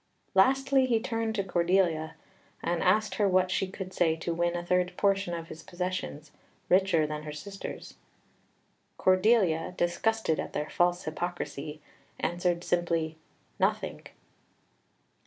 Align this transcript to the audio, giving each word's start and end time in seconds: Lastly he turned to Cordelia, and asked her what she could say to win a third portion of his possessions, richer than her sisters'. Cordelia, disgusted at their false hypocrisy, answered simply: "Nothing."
Lastly 0.33 0.87
he 0.87 0.99
turned 0.99 1.35
to 1.35 1.43
Cordelia, 1.43 2.15
and 2.63 2.81
asked 2.81 3.13
her 3.21 3.27
what 3.29 3.51
she 3.51 3.67
could 3.67 3.93
say 3.93 4.15
to 4.15 4.33
win 4.33 4.55
a 4.55 4.65
third 4.65 4.97
portion 4.97 5.35
of 5.35 5.47
his 5.49 5.61
possessions, 5.61 6.31
richer 6.69 7.05
than 7.05 7.21
her 7.21 7.31
sisters'. 7.31 7.93
Cordelia, 8.97 9.75
disgusted 9.77 10.39
at 10.39 10.53
their 10.53 10.71
false 10.71 11.03
hypocrisy, 11.03 11.81
answered 12.19 12.63
simply: 12.63 13.15
"Nothing." 13.59 14.07